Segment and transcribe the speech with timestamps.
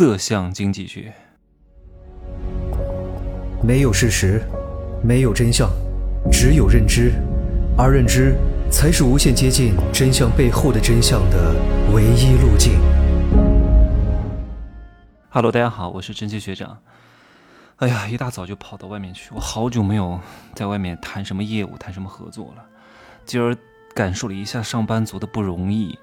[0.00, 1.12] 色相经济学。
[3.62, 4.40] 没有事实，
[5.04, 5.68] 没有真相，
[6.32, 7.12] 只有认知，
[7.76, 8.34] 而认知
[8.70, 11.54] 才是无限接近真相背后的真相的
[11.92, 12.80] 唯一路径。
[15.28, 16.78] Hello，大家好，我是真奇学长。
[17.76, 20.18] 哎呀，一大早就跑到外面去，我好久没有
[20.54, 22.64] 在外面谈什么业务、谈什么合作了。
[23.26, 23.54] 今儿
[23.94, 25.98] 感受了一下上班族的不容易。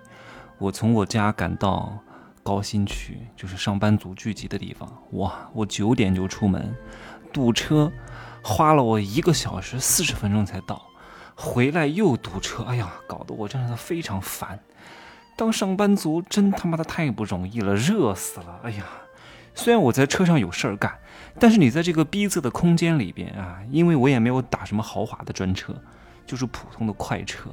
[0.59, 1.97] 我从我家赶到
[2.47, 4.89] 高新区，就是上班族聚集的地方。
[5.11, 6.73] 哇，我九点就出门。
[7.33, 7.91] 堵车，
[8.41, 10.81] 花了我一个小时四十分钟才到，
[11.35, 14.57] 回来又堵车，哎呀，搞得我真的非常烦。
[15.35, 18.85] 当上班族真他妈的太不容易了，热死了，哎呀！
[19.53, 20.97] 虽然我在车上有事儿干，
[21.37, 25.75] 但是你在这个逼仄的空间里边啊，因为我也没有打什么豪华的专车，
[26.25, 27.49] 就是普通的快车，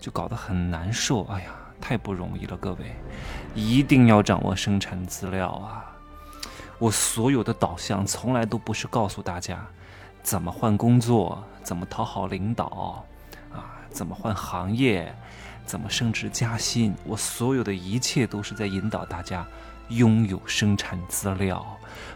[0.00, 2.94] 就搞得很难受，哎呀，太不容易了，各位，
[3.56, 5.84] 一定要掌握生产资料啊！
[6.78, 9.66] 我所有的导向从来都不是告诉大家
[10.22, 13.04] 怎么换工作，怎么讨好领导，
[13.52, 15.12] 啊，怎么换行业，
[15.66, 16.94] 怎么升职加薪。
[17.04, 19.44] 我所有的一切都是在引导大家
[19.88, 21.66] 拥有生产资料。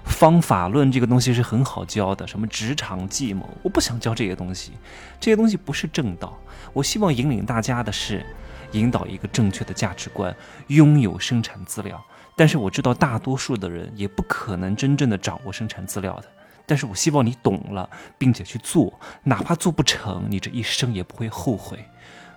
[0.04, 4.72] 方法论这个东西是很好教的，什么职场计谋，我不想教这些东西，
[5.20, 6.38] 这些东西不是正道。
[6.72, 8.24] 我希望引领大家的是
[8.78, 10.34] 引导一个正确的价值观，
[10.68, 12.04] 拥有生产资料。
[12.36, 16.28] 但是我知道大多数的人也不可能真正的掌握生产资料的。
[16.66, 21.78] 但是我希望你懂了，并且去做，哪怕做不成，你这一生也不会后悔。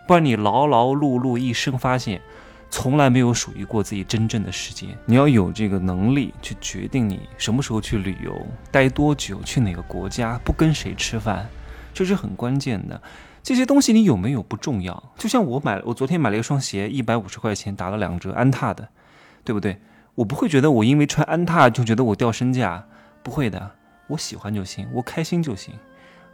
[0.08, 2.22] 不然你劳劳碌碌一生，发现
[2.70, 4.90] 从来没有属于过自己真正的时间。
[5.06, 8.40] 你要有这个能力去决定你什么时候去旅游，
[8.72, 11.50] 待多久，去哪个国家，不跟谁吃饭，
[11.94, 13.02] 这是很关键的。
[13.50, 15.12] 这些东西你有没有不重要。
[15.18, 18.88] 就像我买，我昨天买了一双鞋，一百五十块钱打了两折，安踏的，
[19.44, 19.82] 对不对？
[20.14, 22.86] 我不会觉得我因为穿安踏就觉得我掉身价，
[23.24, 23.72] 不会的，
[24.06, 25.74] 我喜欢就行，我开心就行，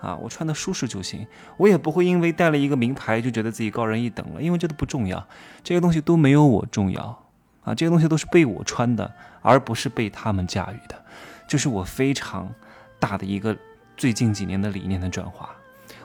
[0.02, 5.26] 啊，我穿的舒适就行，我也不会因为带了一个名牌就觉得自己高人一等了，因为这都不重要，
[5.64, 7.24] 这些东西都没有我重要，
[7.64, 9.10] 啊，这些东西都是被我穿的，
[9.42, 11.02] 而不是被他们驾驭的，
[11.48, 12.54] 这是我非常
[13.00, 13.56] 大的一个
[13.96, 15.52] 最近几年的理念的转化。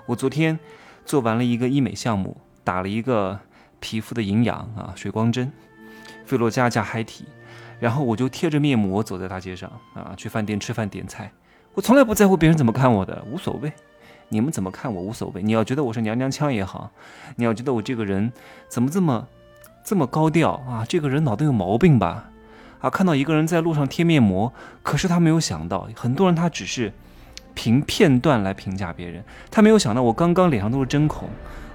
[0.06, 0.58] 我昨天
[1.04, 3.38] 做完了一个医美项目，打了一个
[3.80, 5.50] 皮肤的营养啊，水光针，
[6.24, 7.24] 菲洛嘉加嗨体。
[7.78, 11.32] 然后我就贴着面膜走在大街上啊，去饭店吃饭点菜。
[11.72, 13.72] 我从来不在乎别人怎么看我的，无所谓。
[14.28, 15.42] 你们怎么看我无所谓。
[15.42, 16.90] 你要觉得我是娘娘腔也好，
[17.36, 18.30] 你要觉得我这个人
[18.68, 19.26] 怎么这么
[19.82, 20.84] 这么高调啊？
[20.86, 22.30] 这个人脑袋有毛病吧？
[22.80, 26.92] 啊，看到一个人在路上贴面膜，可是他没有想到，很多人他只是
[27.54, 31.28] 凭片段来评价别人，他没有想到我刚刚脸上都是针孔，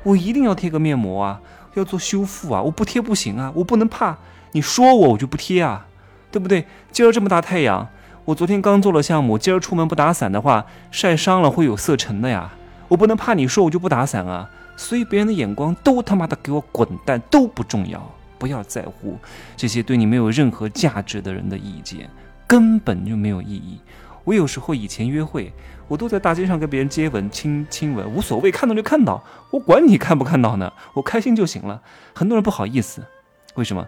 [0.03, 1.41] 我一定要贴个面膜啊，
[1.75, 4.17] 要做修复啊，我不贴不行啊，我不能怕
[4.51, 5.87] 你说我我就不贴啊。
[6.31, 6.65] 对不对？
[6.91, 7.87] 今儿这么大太阳，
[8.25, 12.51] 我昨天刚做了项目，今儿出门不打伞的话，晒伤了会有色沉的呀。
[12.89, 14.49] 我不能怕你说我就不打伞啊。
[14.75, 18.05] 所以别人的眼光都他妈的给我滚蛋，都不重要，
[18.37, 19.17] 不要在乎
[19.55, 22.09] 这些对你没有任何价值的人的意见，
[22.45, 23.79] 根本就没有意义。
[24.25, 25.53] 我有时候以前约会，
[25.87, 31.81] 我都在大街上跟别人接吻、亲亲吻，无所谓，看到就看到，我管你看不看到呢，我开心就行了。
[32.13, 33.05] 很多人不好意思，
[33.53, 33.87] 为什么？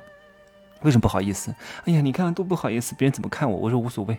[0.83, 1.53] 为什么不好意思？
[1.85, 3.57] 哎呀，你看都不好意思，别人怎么看我？
[3.57, 4.15] 我说无所谓，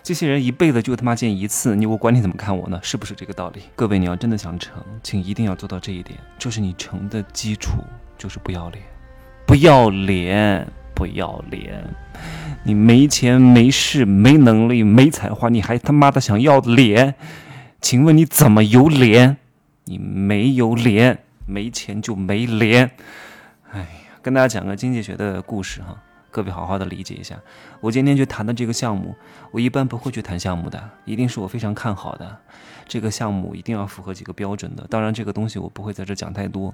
[0.00, 2.78] 这些人一辈子就他妈见一次，你我管你怎么看我呢？
[2.80, 3.62] 是不是这个道理？
[3.74, 7.82] 各位，你要真的想成，请一定要做到这一点，就是你成的基础
[8.16, 8.84] 就是不要脸，
[9.44, 10.64] 不要脸，
[10.98, 11.84] 不要脸。
[12.64, 17.14] 你没钱、没势、没能力、没才华，你还他妈的想要脸？
[17.80, 19.36] 请问你怎么有脸？
[19.84, 22.90] 你没有脸，没钱就没脸。
[23.70, 23.86] 哎呀。
[24.20, 25.96] 跟大家讲个经济学的故事哈，
[26.38, 27.36] 各位好好的理解一下。
[27.80, 29.12] 我今天去谈的这个项目，
[29.50, 32.38] 我一般不会去谈项目的，一定是我非常看好的
[32.86, 34.86] 这个项目，一定要符合几个标准的。
[34.88, 36.72] 当然，这个东西我不会在这讲太多，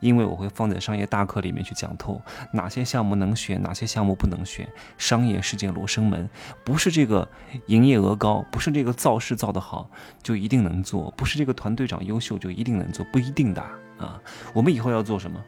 [0.00, 2.20] 因为我会放在商业大课里面去讲透
[2.52, 4.68] 哪些项目能选，哪些项目不能选。
[4.98, 6.28] 商业世界罗生门，
[6.64, 7.28] 不是这个
[7.66, 9.88] 营业额高，不是这个造势造得好
[10.24, 13.62] 就一定能做，不是这个团队长优秀就一定能做，不一定的
[13.96, 14.20] 啊。
[14.52, 15.40] 我们以后要做什么？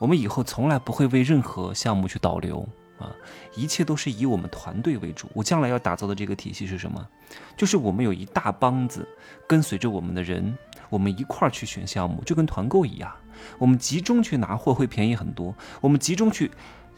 [0.00, 3.14] 我们以后从来不会为任何项目去导流啊，
[3.54, 5.28] 一切都是以我们团队为主。
[5.34, 7.06] 我将来要打造的这个体系是什么？
[7.56, 9.06] 就是我们有一大帮子
[9.46, 10.56] 跟随着我们的人，
[10.88, 13.12] 我们一块儿去选项目，就跟团购一样。
[13.58, 15.54] 我们集中去拿货会便宜很多。
[15.80, 16.50] 我们集中去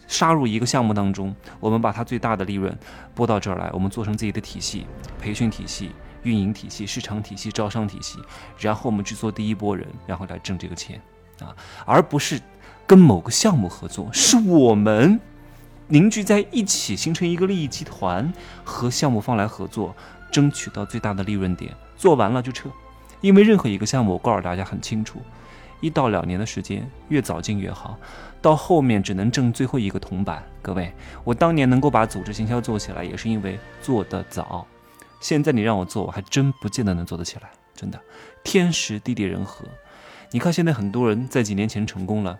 [0.06, 2.76] 杀入一个项目当中，我们把它最大的利润
[3.14, 4.86] 拨到这儿来，我们做成自己的体系、
[5.20, 5.90] 培训体系、
[6.22, 8.20] 运营体系、市场体系、招商体系，
[8.58, 11.00] 然后我们去做第一波人，然后来挣这个钱
[11.40, 12.40] 啊，而不是。
[12.86, 15.20] 跟某个项目合作，是我们
[15.90, 18.31] 凝聚在一起，形成一个利益集团，
[18.62, 19.96] 和项目方来合作，
[20.31, 22.69] 争取到最大的利润点，做完了就撤。
[23.23, 25.23] 因为任何一个项目，我告诉大家很清楚，
[25.81, 27.99] 一到两年的时间，越早进越好。
[28.43, 30.44] 到后面只能挣最后一个铜板。
[30.61, 30.93] 各位，
[31.25, 34.67] 我当年能够把组织行销做起来，也是因为做得早。
[35.20, 37.50] 现在你让我做，我还真不见得能做得起来。
[37.75, 37.99] 真的，
[38.44, 39.64] 天时地利人和。
[40.31, 42.38] 你看现在很多人在几年前成功了，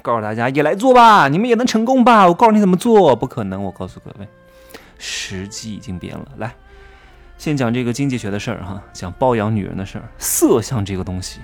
[0.00, 2.26] 告诉大家也来做吧，你们也能成功吧？
[2.26, 3.62] 我告诉你怎么做，不可能。
[3.62, 4.26] 我告诉各位，
[4.98, 6.26] 时机已经变了。
[6.38, 6.54] 来，
[7.38, 10.08] 先讲这个经济学的事儿哈，讲包养女人的事儿。
[10.18, 11.40] 色相这个东西。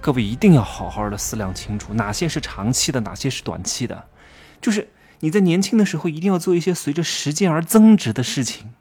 [0.00, 4.04] 各位一定要好好的思量清楚，哪些是长期的，哪些是短期的。
[4.60, 4.88] 就是
[5.20, 8.72] 你在年轻的时候，一定要做一些随着时间而增值的事情。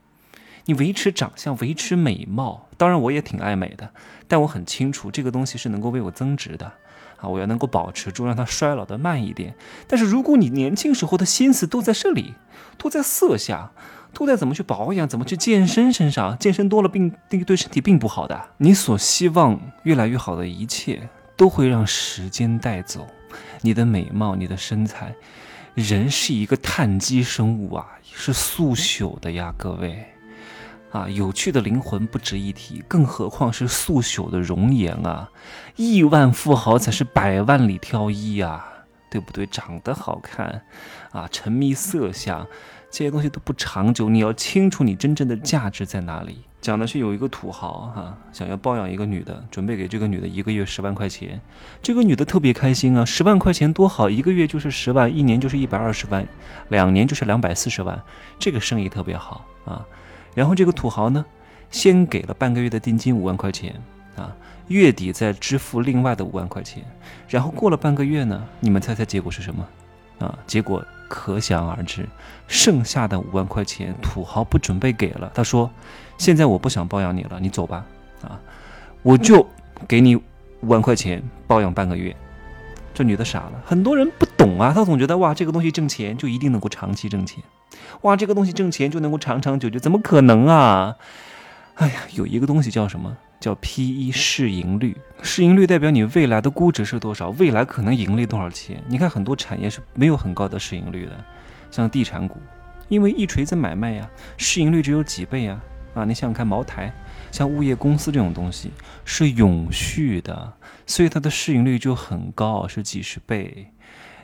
[0.68, 3.90] 你维持长相，维持美貌，当然我也挺爱美的，
[4.28, 6.72] 但我很清楚这个东西是能够为我增值的
[7.18, 7.28] 啊！
[7.28, 9.56] 我要能够保持住，让它衰老的慢一点。
[9.88, 12.36] 但是如果你年轻时候的心思都在这里，
[12.78, 13.72] 都在色下，
[14.14, 18.50] 都在怎么去保养，怎么去健身身上，健身多了并对对身体并不好的。
[18.58, 21.10] 你所希望越来越好的一切。
[21.38, 23.06] 都会让时间带走
[23.62, 25.14] 你的美貌，你的身材。
[25.76, 30.04] 人是一个碳基生物啊，是速朽的呀，各位
[30.98, 35.30] 啊，有趣的灵魂不值一提，更何况是素朽的容颜啊！
[35.76, 38.68] 亿万富豪才是百万里挑一啊，
[39.12, 39.46] 对不对？
[39.46, 40.64] 长得好看
[41.12, 42.48] 啊，沉迷色相，
[42.90, 44.10] 这些东西都不长久。
[44.10, 46.40] 你要清楚你真正的价值在哪里。
[46.60, 51.40] 讲的是有一个土豪哈，想要包养一个女的，准备给这个女的一个月十万块钱。
[51.84, 56.28] 这个女的特别开心啊，十万块钱多好，一个月就是十万，一年就是一百二十万，
[56.70, 58.02] 两年就是两百四十万，
[58.40, 59.86] 这个生意特别好啊。
[60.38, 61.26] 然后这个土豪呢，
[61.72, 63.74] 先给了半个月的定金五万块钱
[64.16, 64.36] 啊，
[64.68, 66.84] 月底再支付另外的五万块钱。
[67.28, 69.68] 然后过了半个月呢，你们猜猜结果是什么？
[70.20, 72.08] 啊，结果可想而知，
[72.48, 75.32] 剩下的五万块钱土豪不准备给了。
[75.34, 75.68] 他说
[76.20, 77.84] ：“现在我不想包养你了，你走吧。”
[78.22, 78.40] 啊，
[79.02, 79.44] 我就
[79.88, 80.24] 给你五
[80.68, 82.16] 万块钱包养半个月。
[82.98, 87.44] 这女的傻了，很多人不懂啊，他总觉得哇，这个东西挣钱就一定能够长期挣钱，
[88.02, 90.96] 哇，这个东西挣钱就能够长长久久，怎么可能啊？
[91.76, 93.16] 哎呀，有一个东西叫什么？
[93.40, 98.82] 叫 P/E 市盈率，市盈率代表你未来的估值是多少，未来可能盈利多少钱。
[98.88, 101.12] 你看很多产业是没有很高的市盈率的，
[101.70, 102.40] 像地产股，
[102.88, 105.62] 因为一锤子买卖呀，市盈率只有几倍呀。
[105.94, 106.92] 啊，你想想看，茅台，
[107.32, 108.72] 像物业公司这种东西
[109.06, 110.54] 是永续的，
[110.86, 113.72] 所以它的市盈率就很高，是几十倍，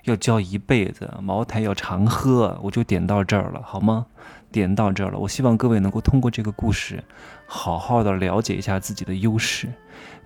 [0.03, 1.11] 要交一辈子。
[1.21, 4.05] 茅台要常喝，我就点到这儿了，好吗？
[4.51, 7.03] 点到这儿了，我希望各位能够通过这个故事，
[7.47, 9.67] 好好的了解一下自己的优势。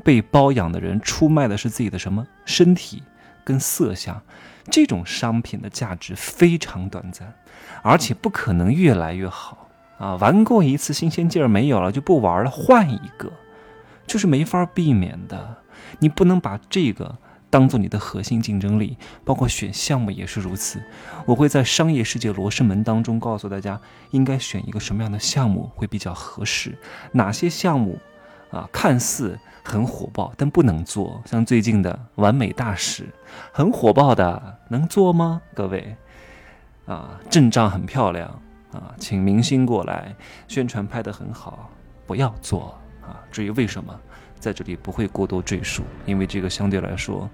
[0.03, 3.03] 被包养的人出卖的是自己的什么身体
[3.43, 4.21] 跟色相，
[4.69, 7.33] 这种商品的价值非常短暂，
[7.81, 9.66] 而且不可能越来越好
[9.97, 10.15] 啊！
[10.15, 13.31] 玩过一次新鲜劲儿没有了就不玩了，换一个，
[14.05, 15.57] 这是没法避免的。
[15.99, 17.17] 你不能把这个。
[17.49, 20.83] 当做你的核心竞争力，包括选项目也是如此。
[21.25, 23.79] 我会在商业世界罗生门当中告诉大家，
[24.11, 26.77] 应该选一个什么样的项目会比较合适，
[27.13, 27.97] 哪些项目
[28.51, 33.07] 啊看似很火爆但不能做，像最近的完美大使，
[33.53, 35.41] 很火爆的，能做吗？
[35.53, 35.95] 各位
[36.85, 38.41] 啊，阵仗很漂亮
[38.71, 40.15] 啊，请明星过来
[40.47, 41.69] 宣传拍得很好，
[42.05, 43.23] 不要做啊。
[43.31, 43.99] 至于为什么？
[44.39, 47.27] 在这里不会过多赘述，因为这个相对来说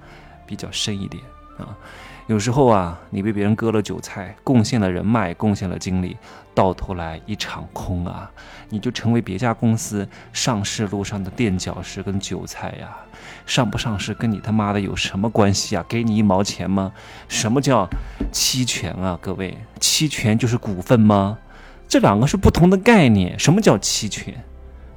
[0.47, 1.21] 比较深一点
[1.57, 1.77] 啊。
[2.27, 6.15] 有时候啊，你被别人割了韭菜，贡献了人脉，贡献了精力，
[6.55, 8.31] 到头来一场空啊，
[8.69, 12.95] 你就成为别家公司上市路上的垫脚石跟韭菜呀。
[13.45, 15.85] 上不上市跟你他妈的有什么关系啊？
[15.87, 16.93] 给你一毛钱吗？
[17.27, 17.85] 什么叫
[18.31, 19.19] 期权啊？
[19.21, 21.37] 各位，期权就是股份吗？
[21.89, 23.37] 这两个是不同的概念。
[23.37, 24.33] 什么叫期权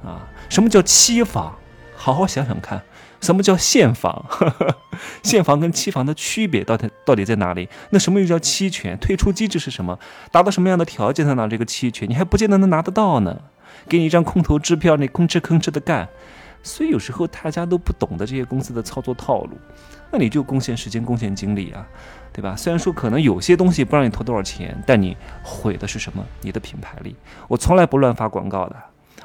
[0.01, 0.29] 啊？
[0.47, 1.53] 什么叫期房？
[1.97, 2.81] 好好想想看，
[3.21, 4.25] 什么叫现房？
[5.23, 7.67] 现房跟期房的区别到底到底在哪里？
[7.91, 8.97] 那什么又叫期权？
[8.97, 9.97] 退出机制是什么？
[10.31, 12.09] 达到什么样的条件才拿这个期权？
[12.09, 13.41] 你还不见得能拿得到呢。
[13.87, 16.07] 给你一张空头支票，你吭哧吭哧的干。
[16.63, 19.51] 所以有时候大家都不懂得这些公司的操作套路，
[20.11, 21.87] 那你就贡献时间、贡献精力啊，
[22.33, 22.55] 对吧？
[22.57, 26.25] 虽然说可能有些东西不让你投多少钱，但你毁的是什么？
[26.41, 27.15] 你的品牌力。
[27.47, 28.75] 我从来不乱发广告的。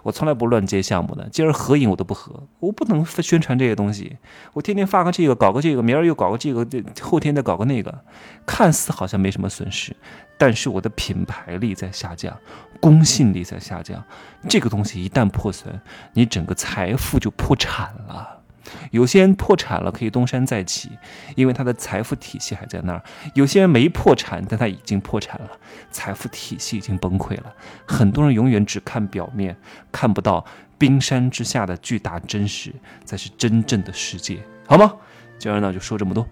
[0.03, 4.17] 我从来不乱接项目的，今儿合影我都不合，我不能宣传这些东西。
[4.53, 6.67] 我天天发个这个，搞个这个，明儿又搞个这个，
[7.01, 7.97] 后天再搞个那个，
[8.45, 9.95] 看似好像没什么损失，
[10.37, 12.37] 但是我的品牌力在下降，
[12.81, 14.03] 公信力在下降。
[14.49, 15.81] 这个东西一旦破损，
[16.13, 18.42] 你整个财富就破产了。
[18.91, 20.91] 有些人破产了可以东山再起，
[21.37, 23.03] 因为他的财富体系还在那儿；
[23.35, 25.51] 有些人没破产，但他已经破产了，
[25.91, 27.55] 财富体系已经崩溃了。
[27.87, 29.57] 很多人永远只看表面，
[29.91, 30.45] 看不到
[30.79, 32.73] 冰山之下的巨大真实，
[33.05, 34.95] 才是真正的世界，好吗？
[35.39, 36.27] 今儿呢就说这么多，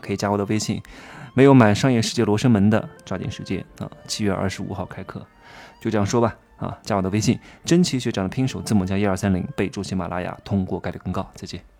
[0.00, 0.82] 可以加我的微信。
[1.34, 3.90] 没有买商业世界罗生门的，抓紧时间啊！
[4.06, 5.26] 七月二十五号开课，
[5.80, 6.78] 就这样说吧啊！
[6.82, 11.28] 加我的微信，真奇学长的拼手字母加一二三零，备注喜马拉雅，通过概率更高。
[11.34, 11.71] 再见。